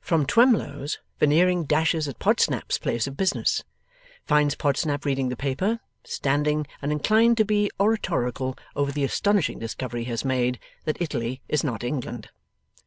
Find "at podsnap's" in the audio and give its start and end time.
2.08-2.78